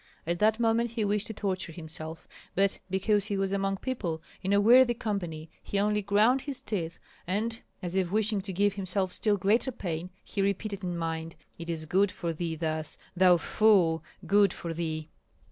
[0.25, 4.51] At that moment he wished to torture himself; but because he was among people, in
[4.51, 9.13] a worthy company, he only ground his teeth, and as if wishing to give himself
[9.13, 14.03] still greater pain, he repeated in mind: "It is good for thee thus, thou fool!
[14.25, 15.09] good for thee!"